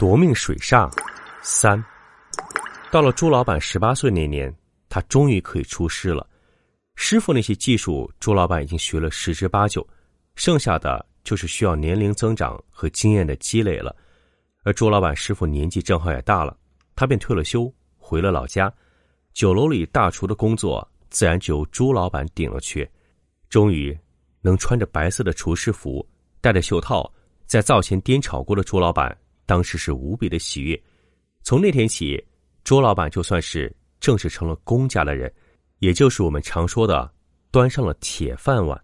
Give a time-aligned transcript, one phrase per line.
[0.00, 0.90] 夺命水煞
[1.42, 1.84] 三，
[2.90, 4.50] 到了朱老板十八岁那年，
[4.88, 6.26] 他终于可以出师了。
[6.94, 9.86] 师傅那些技术，朱老板已经学了十之八九，
[10.36, 13.94] 剩下的就是需要年龄增长和经验的积累了。
[14.62, 16.56] 而朱老板师傅年纪正好也大了，
[16.96, 18.72] 他便退了休，回了老家。
[19.34, 22.90] 酒楼里大厨的工作，自然就由朱老板顶了去。
[23.50, 23.94] 终于，
[24.40, 26.08] 能穿着白色的厨师服，
[26.40, 27.12] 戴着袖套，
[27.44, 29.14] 在灶前颠炒锅的朱老板，
[29.50, 30.80] 当时是无比的喜悦。
[31.42, 32.24] 从那天起，
[32.62, 35.32] 朱老板就算是正式成了公家的人。
[35.80, 37.12] 也就是我们常说的，
[37.50, 38.80] 端上了铁饭碗。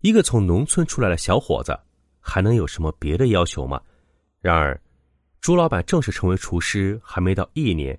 [0.00, 1.76] 一个从农村出来的小伙子，
[2.20, 3.82] 还能有什么别的要求吗？
[4.40, 4.80] 然而，
[5.40, 7.98] 朱老板正式成为厨师还没到一年，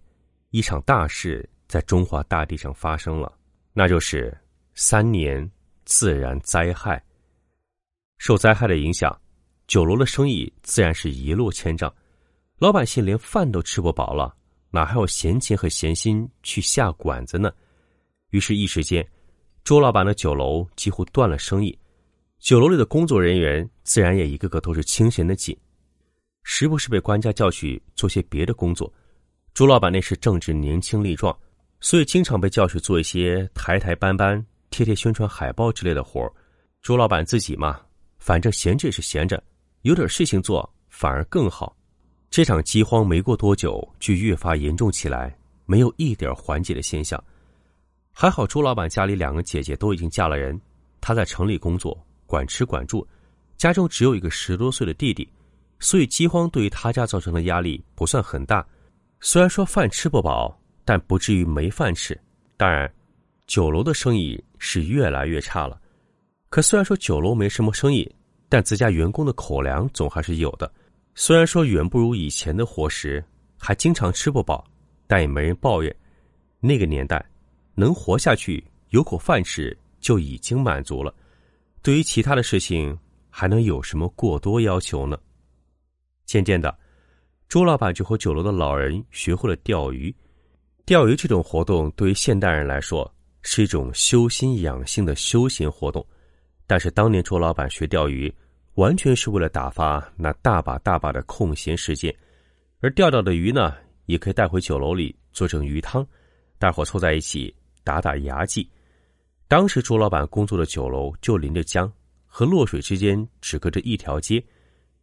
[0.51, 3.37] 一场大事在中华大地上发生了，
[3.73, 4.33] 那就是
[4.75, 5.51] 三年
[5.83, 7.03] 自然灾害。
[8.17, 9.20] 受灾害的影响，
[9.71, 11.89] 酒楼的生意自然是一落千丈，
[12.57, 14.35] 老百姓连饭都吃不饱了，
[14.69, 17.49] 哪还有闲钱和闲心去下馆子呢？
[18.31, 19.09] 于是，一时间，
[19.63, 21.79] 周老板的酒楼几乎断了生意，
[22.37, 25.57] 酒楼里的工作人员自然也一个个都是清闲的紧，
[26.43, 28.93] 时不时被官家叫去做些别的工作。
[29.53, 31.33] 朱老板那时正值年轻力壮，
[31.79, 36.29] 所以经常被叫去做一些台台班班、贴贴宣传海报之类的活儿
[36.81, 37.79] 朱老板自己嘛，
[38.17, 39.41] 反正闲着也是闲着，
[39.81, 41.75] 有点事情做反而更好。
[42.29, 47.21] 这场饥荒没过多久就越发严重起来，没有一点缓解的现象。
[48.13, 50.59] 还好，朱老板家里两个姐姐都已经嫁了人，
[50.99, 53.07] 他在城里工作，管吃管住，
[53.57, 55.27] 家中只有一个十多岁的弟弟，
[55.79, 58.65] 所以饥荒对于他家造成的压力不算很大。
[59.19, 62.19] 虽然说饭吃不饱，但不至于没饭吃。
[62.57, 62.91] 当然，
[63.47, 65.79] 酒楼的生意是越来越差了。
[66.49, 68.09] 可虽然说酒楼没什么生意，
[68.51, 70.69] 但自家员工的口粮总还是有的。
[71.15, 73.23] 虽然说远不如以前的伙食，
[73.57, 74.61] 还经常吃不饱，
[75.07, 75.95] 但也没人抱怨。
[76.59, 77.25] 那个年代。
[77.73, 81.15] 能活下去，有口饭吃就已经满足了。
[81.81, 82.95] 对于其他的事情，
[83.29, 85.17] 还能有什么过多要求呢？
[86.25, 86.77] 渐渐的，
[87.47, 90.13] 朱老板就和酒楼的老人学会了钓鱼。
[90.85, 93.09] 钓鱼这种活动对于现代人来说
[93.41, 96.05] 是一种修心养性的休闲活动，
[96.71, 98.33] 但是当年周老板学钓鱼，
[98.75, 102.15] 完全是为了打发那大把大把的空闲时间。
[102.79, 106.07] 而钓到的鱼呢，也可以带回酒楼里做成鱼汤，
[106.57, 107.53] 大伙凑在一起。
[107.83, 108.65] 打打牙祭。
[109.49, 111.91] 当时朱老板工作的酒楼就临着江，
[112.25, 114.41] 和洛水之间只隔着一条街，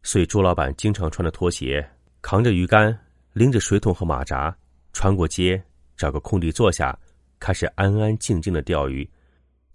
[0.01, 1.87] 所以朱老板经常穿着拖鞋，
[2.23, 2.99] 扛着鱼竿，
[3.33, 4.57] 拎着水桶和马扎，
[4.91, 5.61] 穿过街，
[5.95, 6.97] 找个空地坐下，
[7.37, 9.07] 开始安安静静的钓鱼。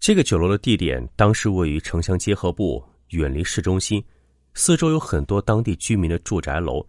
[0.05, 4.05] 这个酒楼的地点当时位于城乡结合部，远离市中心，
[4.53, 6.87] 四周有很多当地居民的住宅楼，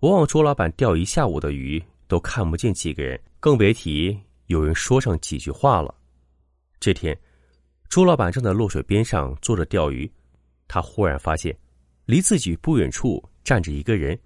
[0.00, 4.14] 往往朱老板钓一下午的鱼都看不见几个人，更别提。
[4.48, 5.94] 有人说上几句话了。
[6.78, 7.18] 这天，
[7.88, 10.12] 朱老板正在落水边上坐着钓鱼，
[10.68, 11.56] 他忽然发现，
[12.04, 14.18] 离自己不远处站着一个人。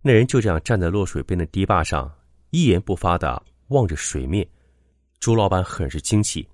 [0.00, 2.08] 那人就这样站在落水边的堤坝上，
[2.50, 4.48] 一言不发的望着水面。
[5.18, 6.46] 朱老板很是惊奇，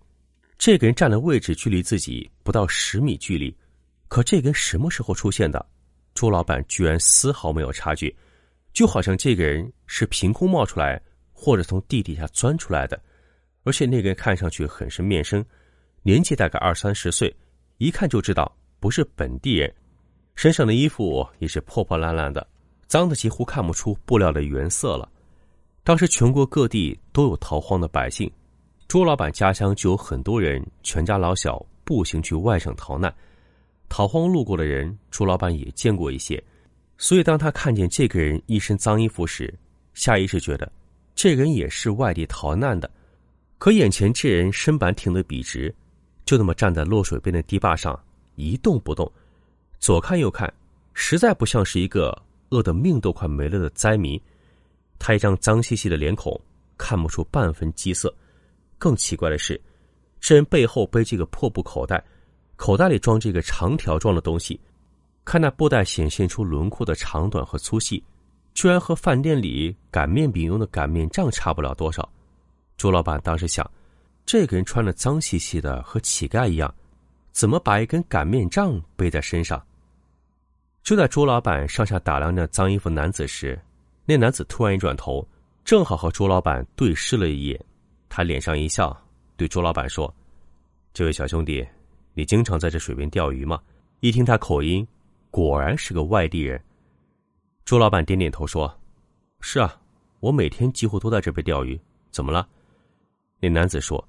[0.58, 3.54] 这个人站的位置距离自己不到十米距离，
[4.08, 5.64] 可这个人什么时候出现的？
[6.14, 8.14] 朱老板居然丝毫没有察觉，
[8.72, 11.00] 就好像这个人是凭空冒出来。
[11.36, 12.98] 或者从地底下钻出来的，
[13.64, 15.44] 而且那个人看上去很是面生，
[16.02, 17.34] 年纪大概二三十岁，
[17.78, 19.70] 一看就知道不是本地人，
[20.36, 22.46] 身上的衣服也是破破烂烂的，
[22.86, 25.10] 脏的几乎看不出布料的原色了。
[25.82, 28.30] 当时全国各地都有逃荒的百姓，
[28.86, 33.12] 朱老板家乡就有很多人全家老小步行去外省逃难，
[33.88, 36.42] 逃荒路过的人，朱老板也见过一些，
[36.96, 39.52] 所以当他看见这个人一身脏衣服时，
[39.94, 40.70] 下意识觉得。
[41.14, 42.90] 这人也是外地逃难的，
[43.58, 45.74] 可眼前这人身板挺得笔直，
[46.24, 47.98] 就那么站在落水边的堤坝上
[48.34, 49.10] 一动不动，
[49.78, 50.52] 左看右看，
[50.92, 52.16] 实在不像是一个
[52.50, 54.20] 饿得命都快没了的灾民。
[54.98, 56.38] 他一张脏兮兮的脸孔，
[56.76, 58.12] 看不出半分饥色。
[58.78, 59.60] 更奇怪的是，
[60.20, 62.02] 这人背后背这个破布口袋，
[62.56, 64.60] 口袋里装着一个长条状的东西，
[65.24, 68.02] 看那布袋显现出轮廓的长短和粗细。
[68.54, 72.08] 居然和饭店里擀面饼用的擀面杖差不了多少。
[72.76, 73.68] 朱老板当时想，
[74.24, 76.72] 这个人穿的脏兮兮的，和乞丐一样，
[77.32, 79.60] 怎么把一根擀面杖背在身上？
[80.84, 83.60] 就在朱老板上下打量着脏衣服男子时，
[84.04, 85.26] 那男子突然一转头，
[85.64, 87.64] 正好和朱老板对视了一眼。
[88.16, 88.96] 他脸上一笑，
[89.36, 90.14] 对朱老板说
[90.94, 91.66] ：“这位小兄弟，
[92.12, 93.60] 你经常在这水边钓鱼吗？”
[93.98, 94.86] 一听他口音，
[95.32, 96.62] 果然是个外地人。
[97.64, 98.72] 朱老板点点头说
[99.42, 99.76] ：“是啊，
[100.20, 101.76] 我每天几乎都在这边钓鱼。
[102.12, 102.48] 怎么了？”
[103.42, 104.08] 那男子说：“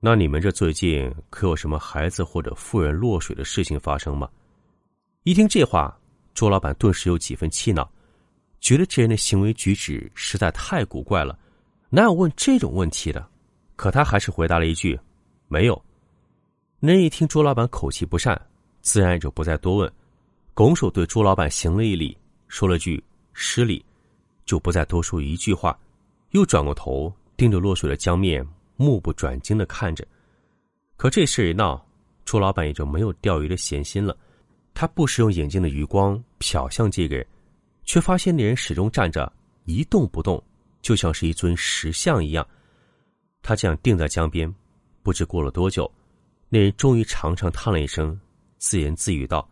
[0.00, 4.26] 那你们这最近可有什么孩子或者妇人落水的事情发生吗？”
[5.24, 5.94] 一听这话，
[6.32, 7.86] 朱老板顿时有几分气恼，
[8.60, 11.38] 觉得这人的行为举止实在太古怪了，
[11.92, 13.28] 哪有问这种问题的？
[13.74, 14.98] 可他还是回答了一句
[15.48, 15.84] ：“没有。”
[16.78, 18.40] 那人一听朱老板口气不善，
[18.80, 19.92] 自然也就不再多问，
[20.54, 22.16] 拱手对朱老板行了一礼，
[22.46, 23.02] 说了句
[23.34, 23.84] “失礼”，
[24.46, 25.76] 就不再多说一句话，
[26.30, 28.46] 又转过头盯着落水的江面，
[28.76, 30.06] 目不转睛的看着。
[30.96, 31.84] 可这事一闹，
[32.24, 34.16] 朱老板也就没有钓鱼的闲心了。
[34.72, 37.26] 他不时用眼睛的余光瞟向这个人，
[37.84, 39.30] 却发现那人始终站着
[39.64, 40.42] 一动不动，
[40.82, 42.46] 就像是一尊石像一样。
[43.42, 44.52] 他这样定在江边，
[45.02, 45.90] 不知过了多久，
[46.48, 48.18] 那人终于长长叹了一声，
[48.58, 49.48] 自言自语道：“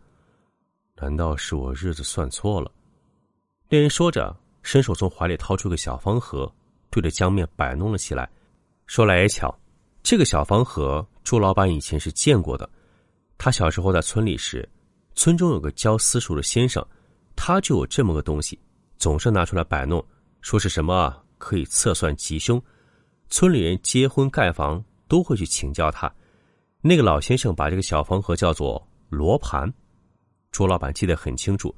[1.00, 2.70] 难道是我日子算错了？”
[3.68, 6.52] 那人说着，伸手从怀里掏出个小方盒，
[6.90, 8.28] 对着江面摆弄了起来。
[8.86, 9.54] 说来也巧，
[10.02, 12.68] 这个小方盒朱老板以前是见过的。
[13.36, 14.68] 他小时候在村里时。
[15.14, 16.86] 村中有个教私塾的先生，
[17.34, 18.56] 他就有这么个东西，
[18.98, 20.04] 总是拿出来摆弄，
[20.40, 22.62] 说是什么可以测算吉凶。
[23.28, 26.12] 村里人结婚盖房都会去请教他。
[26.80, 29.72] 那个老先生把这个小方盒叫做罗盘。
[30.50, 31.74] 朱老板记得很清楚，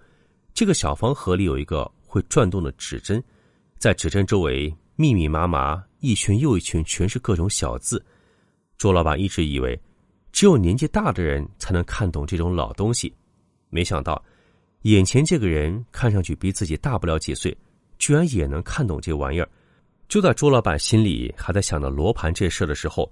[0.55, 3.23] 这个小方盒里有一个会转动的指针，
[3.79, 8.05] 在指针周围密密麻麻一圈又一圈，全是各种小字。
[8.79, 9.79] 朱老板一直以为，
[10.31, 13.13] 只有年纪大的人才能看懂这种老东西。
[13.69, 14.23] 没想到，
[14.83, 17.57] 眼前这个人看上去比自己大不了几岁，
[18.01, 19.49] 居然也能看懂这玩意儿。
[20.09, 23.09] 就在朱老板心里还在想着罗盘这事的时候，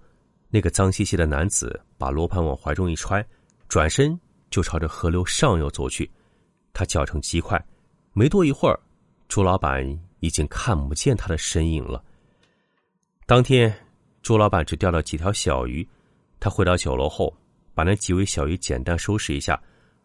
[0.50, 3.24] 那个脏兮兮的男子把罗盘往怀中一揣，
[3.68, 4.18] 转身
[4.50, 6.10] 就朝着河流上游走去。
[6.72, 7.64] 他脚程极快，
[8.12, 8.80] 没多一会儿，
[9.28, 9.86] 朱老板
[10.18, 12.02] 已经看不见他的身影了。
[13.26, 13.72] 当天，
[14.22, 15.86] 朱老板只钓了几条小鱼，
[16.40, 17.32] 他回到酒楼后，
[17.74, 19.60] 把那几尾小鱼简单收拾一下。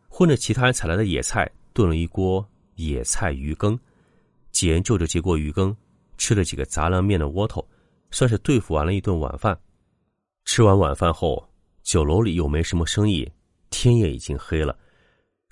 [0.09, 3.79] 混着其他人采来的野菜，炖了一锅野菜鱼羹。
[4.53, 5.75] 几人就着几锅鱼羹，
[6.17, 7.67] 吃了几个杂粮面的窝头，
[8.11, 9.59] 算是对付完了一顿晚饭。
[10.45, 11.45] 吃完晚饭后，
[11.81, 13.29] 酒楼里又没什么生意，
[13.69, 14.77] 天也已经黑了。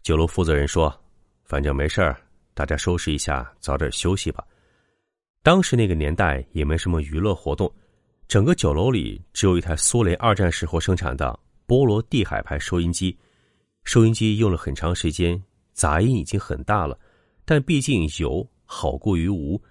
[0.03, 0.94] 酒楼负责人说
[1.44, 2.21] ：“反正没事儿，
[2.53, 4.45] 大家收拾一下，早点休息吧。”
[5.44, 7.74] 当时那个年代也没什么娱乐活动，
[8.27, 13.18] 整个酒楼里只有一台苏联二战时候生产的波罗的海牌收音机。
[13.83, 15.44] 收音机用了很长时间，
[15.74, 17.00] 杂音已经很大了，
[17.45, 19.62] 但毕竟有好过于无。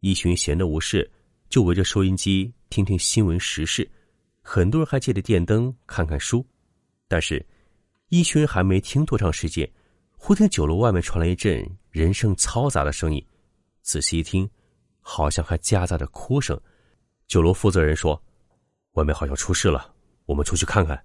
[0.00, 1.08] 一群闲的无事，
[1.48, 3.88] 就围着收音机听听新闻时事，
[4.42, 6.44] 很多人还借着电灯看看书。
[7.06, 7.46] 但是，
[8.08, 9.70] 一群人还没听多长时间，
[10.16, 13.24] 忽听酒楼外面传来一阵人声嘈杂的声音，
[13.82, 14.50] 仔细一听，
[15.00, 16.60] 好像还夹杂着哭声。
[17.28, 18.20] 酒楼负责人说
[18.94, 19.94] ：“外面好像出事了，
[20.26, 21.00] 我们出去看看。”